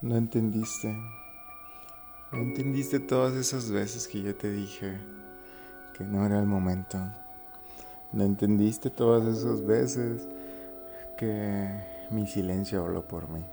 [0.00, 0.96] No entendiste.
[2.30, 4.96] No entendiste todas esas veces que yo te dije
[5.96, 6.98] que no era el momento.
[8.12, 10.28] No entendiste todas esas veces
[11.16, 13.44] que mi silencio habló por mí.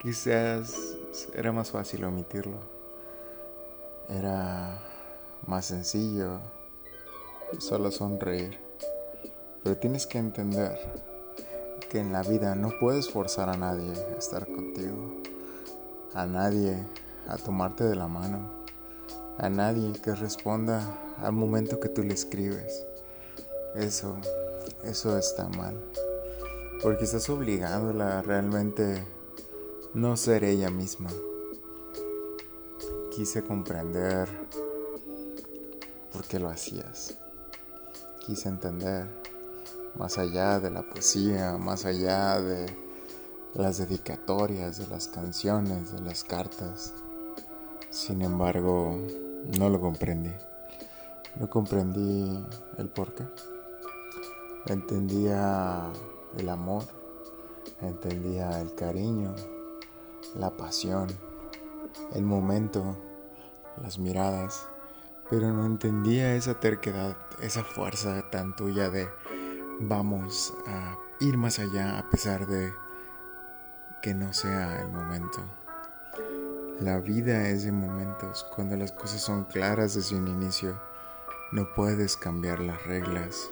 [0.00, 0.96] Quizás
[1.34, 2.60] era más fácil omitirlo.
[4.08, 4.78] Era
[5.44, 6.40] más sencillo
[7.58, 8.60] solo sonreír.
[9.64, 11.11] Pero tienes que entender
[11.92, 15.20] que en la vida no puedes forzar a nadie a estar contigo,
[16.14, 16.74] a nadie
[17.28, 18.64] a tomarte de la mano,
[19.36, 22.86] a nadie que responda al momento que tú le escribes.
[23.74, 24.16] Eso,
[24.84, 25.78] eso está mal,
[26.82, 29.04] porque estás obligándola a realmente
[29.92, 31.10] no ser ella misma.
[33.14, 34.30] Quise comprender
[36.10, 37.18] por qué lo hacías.
[38.24, 39.21] Quise entender
[39.94, 42.76] más allá de la poesía, más allá de
[43.54, 46.94] las dedicatorias, de las canciones, de las cartas.
[47.90, 48.96] Sin embargo,
[49.58, 50.32] no lo comprendí.
[51.36, 52.44] No comprendí
[52.78, 53.24] el porqué.
[54.66, 55.90] Entendía
[56.36, 56.84] el amor,
[57.80, 59.34] entendía el cariño,
[60.36, 61.08] la pasión,
[62.14, 62.96] el momento,
[63.82, 64.68] las miradas,
[65.30, 69.08] pero no entendía esa terquedad, esa fuerza tan tuya de
[69.80, 72.72] vamos a ir más allá a pesar de
[74.02, 75.40] que no sea el momento.
[76.80, 80.80] La vida es de momentos, cuando las cosas son claras desde un inicio.
[81.52, 83.50] No puedes cambiar las reglas,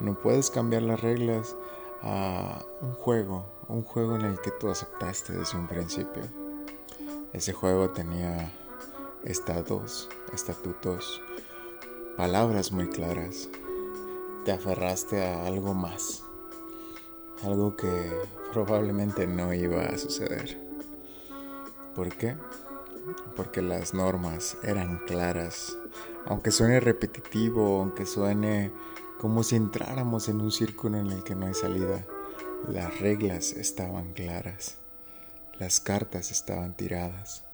[0.00, 1.54] no puedes cambiar las reglas
[2.02, 6.22] a un juego, un juego en el que tú aceptaste desde un principio.
[7.32, 8.52] Ese juego tenía
[9.24, 11.22] estados, estatutos,
[12.16, 13.48] palabras muy claras,
[14.44, 16.24] te aferraste a algo más,
[17.44, 18.12] algo que
[18.52, 20.60] probablemente no iba a suceder.
[21.94, 22.36] ¿Por qué?
[23.36, 25.76] Porque las normas eran claras,
[26.26, 28.72] aunque suene repetitivo, aunque suene
[29.18, 32.04] como si entráramos en un círculo en el que no hay salida,
[32.68, 34.78] las reglas estaban claras,
[35.58, 37.44] las cartas estaban tiradas.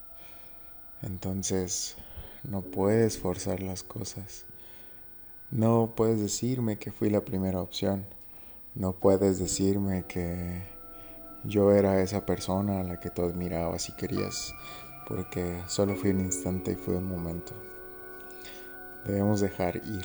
[1.03, 1.97] Entonces,
[2.43, 4.47] no puedes forzar las cosas.
[5.51, 8.05] No puedes decirme que fui la primera opción.
[8.75, 10.63] No puedes decirme que
[11.43, 14.53] yo era esa persona a la que tú admirabas y querías,
[15.07, 17.55] porque solo fue un instante y fue un momento.
[19.07, 20.05] Debemos dejar ir.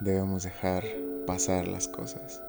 [0.00, 0.84] Debemos dejar
[1.26, 2.42] pasar las cosas.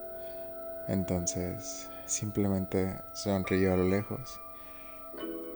[0.88, 4.40] Entonces, simplemente sonrío a lo lejos.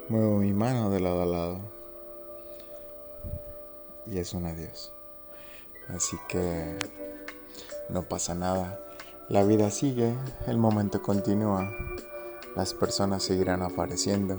[0.10, 1.62] Muevo mi mano de lado a lado.
[4.06, 4.92] Y es un adiós.
[5.90, 6.78] Así que
[7.90, 8.80] no pasa nada.
[9.30, 10.16] La vida sigue,
[10.48, 11.70] el momento continúa.
[12.56, 14.36] Las personas seguirán apareciendo,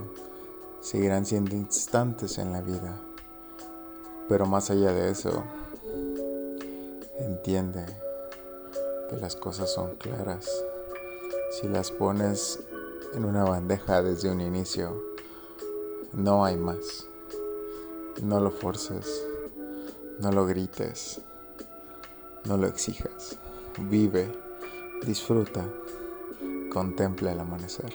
[0.80, 3.00] seguirán siendo instantes en la vida.
[4.28, 5.44] Pero más allá de eso,
[7.18, 7.86] entiende
[9.08, 10.50] que las cosas son claras.
[11.50, 12.60] Si las pones
[13.14, 15.02] en una bandeja desde un inicio,
[16.12, 17.06] no hay más.
[18.22, 19.24] No lo forces,
[20.18, 21.22] no lo grites.
[22.48, 23.38] No lo exijas.
[23.78, 24.32] Vive,
[25.04, 25.68] disfruta,
[26.72, 27.92] contempla el amanecer.